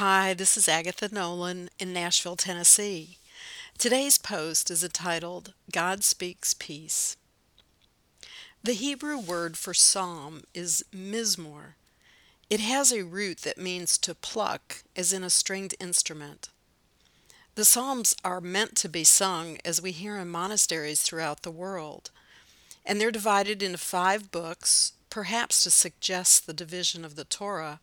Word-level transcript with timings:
Hi, 0.00 0.32
this 0.32 0.56
is 0.56 0.66
Agatha 0.66 1.10
Nolan 1.12 1.68
in 1.78 1.92
Nashville, 1.92 2.34
Tennessee. 2.34 3.18
Today's 3.76 4.16
post 4.16 4.70
is 4.70 4.82
entitled 4.82 5.52
God 5.70 6.04
Speaks 6.04 6.54
Peace. 6.54 7.18
The 8.62 8.72
Hebrew 8.72 9.18
word 9.18 9.58
for 9.58 9.74
psalm 9.74 10.44
is 10.54 10.82
mizmor. 10.90 11.74
It 12.48 12.60
has 12.60 12.92
a 12.92 13.04
root 13.04 13.42
that 13.42 13.58
means 13.58 13.98
to 13.98 14.14
pluck, 14.14 14.84
as 14.96 15.12
in 15.12 15.22
a 15.22 15.28
stringed 15.28 15.74
instrument. 15.78 16.48
The 17.54 17.66
Psalms 17.66 18.16
are 18.24 18.40
meant 18.40 18.76
to 18.76 18.88
be 18.88 19.04
sung 19.04 19.58
as 19.66 19.82
we 19.82 19.92
hear 19.92 20.16
in 20.16 20.30
monasteries 20.30 21.02
throughout 21.02 21.42
the 21.42 21.50
world, 21.50 22.10
and 22.86 22.98
they're 22.98 23.10
divided 23.10 23.62
into 23.62 23.76
five 23.76 24.30
books, 24.30 24.94
perhaps 25.10 25.62
to 25.64 25.70
suggest 25.70 26.46
the 26.46 26.54
division 26.54 27.04
of 27.04 27.16
the 27.16 27.24
Torah 27.24 27.80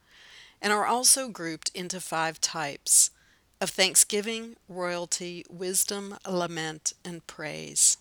and 0.61 0.73
are 0.73 0.85
also 0.85 1.29
grouped 1.29 1.69
into 1.73 1.99
five 1.99 2.41
types 2.41 3.11
of 3.59 3.69
thanksgiving, 3.69 4.55
royalty, 4.67 5.45
wisdom, 5.49 6.17
lament, 6.27 6.93
and 7.03 7.25
praise. 7.27 7.97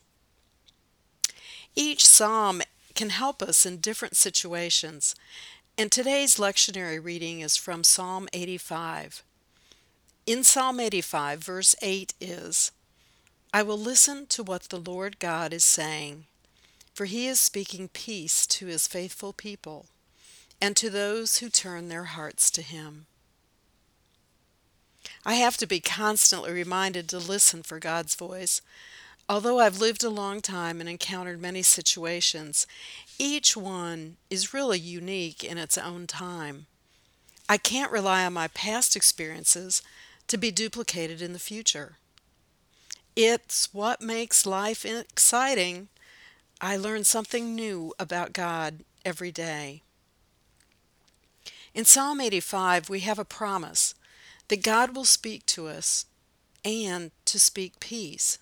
Each 1.74 2.06
psalm 2.06 2.62
can 2.94 3.10
help 3.10 3.42
us 3.42 3.66
in 3.66 3.78
different 3.78 4.16
situations, 4.16 5.14
and 5.76 5.92
today's 5.92 6.36
lectionary 6.36 7.02
reading 7.02 7.40
is 7.40 7.56
from 7.56 7.84
Psalm 7.84 8.28
85. 8.32 9.22
In 10.26 10.42
Psalm 10.42 10.80
85, 10.80 11.40
verse 11.40 11.76
8 11.82 12.14
is 12.20 12.72
I 13.52 13.62
will 13.62 13.78
listen 13.78 14.26
to 14.26 14.42
what 14.42 14.64
the 14.64 14.80
Lord 14.80 15.18
God 15.18 15.52
is 15.52 15.64
saying, 15.64 16.24
for 16.94 17.04
he 17.04 17.26
is 17.26 17.38
speaking 17.38 17.88
peace 17.88 18.46
to 18.48 18.66
his 18.66 18.86
faithful 18.86 19.32
people 19.32 19.86
and 20.60 20.76
to 20.76 20.90
those 20.90 21.38
who 21.38 21.48
turn 21.48 21.88
their 21.88 22.04
hearts 22.04 22.50
to 22.52 22.62
Him. 22.62 23.06
I 25.24 25.34
have 25.34 25.56
to 25.58 25.66
be 25.66 25.80
constantly 25.80 26.52
reminded 26.52 27.08
to 27.08 27.18
listen 27.18 27.62
for 27.62 27.78
God's 27.78 28.14
voice. 28.14 28.62
Although 29.28 29.58
I've 29.58 29.80
lived 29.80 30.04
a 30.04 30.08
long 30.08 30.40
time 30.40 30.80
and 30.80 30.88
encountered 30.88 31.40
many 31.40 31.62
situations, 31.62 32.66
each 33.18 33.56
one 33.56 34.16
is 34.30 34.54
really 34.54 34.78
unique 34.78 35.42
in 35.42 35.58
its 35.58 35.76
own 35.76 36.06
time. 36.06 36.66
I 37.48 37.58
can't 37.58 37.90
rely 37.90 38.24
on 38.24 38.32
my 38.32 38.48
past 38.48 38.94
experiences 38.94 39.82
to 40.28 40.36
be 40.36 40.50
duplicated 40.50 41.20
in 41.20 41.32
the 41.32 41.38
future. 41.38 41.96
It's 43.16 43.72
what 43.72 44.00
makes 44.00 44.46
life 44.46 44.84
exciting. 44.84 45.88
I 46.60 46.76
learn 46.76 47.04
something 47.04 47.54
new 47.54 47.94
about 47.98 48.32
God 48.32 48.84
every 49.04 49.32
day. 49.32 49.82
In 51.76 51.84
Psalm 51.84 52.22
85, 52.22 52.88
we 52.88 53.00
have 53.00 53.18
a 53.18 53.24
promise 53.26 53.94
that 54.48 54.62
God 54.62 54.96
will 54.96 55.04
speak 55.04 55.44
to 55.44 55.68
us 55.68 56.06
and 56.64 57.10
to 57.26 57.38
speak 57.38 57.80
peace. 57.80 58.38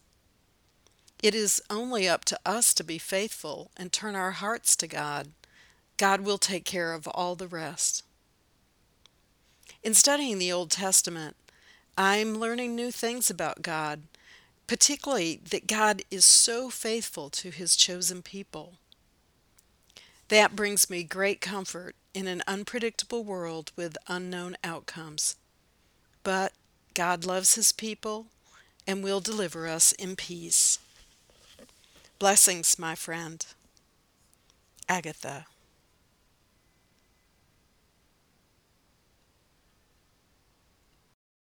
It 1.20 1.34
is 1.34 1.60
only 1.68 2.08
up 2.08 2.24
to 2.26 2.38
us 2.46 2.72
to 2.74 2.84
be 2.84 2.96
faithful 2.96 3.72
and 3.76 3.92
turn 3.92 4.14
our 4.14 4.30
hearts 4.30 4.76
to 4.76 4.86
God. 4.86 5.32
God 5.96 6.20
will 6.20 6.38
take 6.38 6.64
care 6.64 6.92
of 6.92 7.08
all 7.08 7.34
the 7.34 7.48
rest. 7.48 8.04
In 9.82 9.94
studying 9.94 10.38
the 10.38 10.52
Old 10.52 10.70
Testament, 10.70 11.34
I'm 11.98 12.38
learning 12.38 12.76
new 12.76 12.92
things 12.92 13.30
about 13.30 13.62
God, 13.62 14.02
particularly 14.68 15.40
that 15.50 15.66
God 15.66 16.02
is 16.08 16.24
so 16.24 16.70
faithful 16.70 17.30
to 17.30 17.50
his 17.50 17.74
chosen 17.74 18.22
people. 18.22 18.74
That 20.34 20.56
brings 20.56 20.90
me 20.90 21.04
great 21.04 21.40
comfort 21.40 21.94
in 22.12 22.26
an 22.26 22.42
unpredictable 22.48 23.22
world 23.22 23.70
with 23.76 23.96
unknown 24.08 24.56
outcomes. 24.64 25.36
But 26.24 26.52
God 26.92 27.24
loves 27.24 27.54
His 27.54 27.70
people 27.70 28.26
and 28.84 29.04
will 29.04 29.20
deliver 29.20 29.68
us 29.68 29.92
in 29.92 30.16
peace. 30.16 30.80
Blessings, 32.18 32.80
my 32.80 32.96
friend. 32.96 33.46
Agatha. 34.88 35.46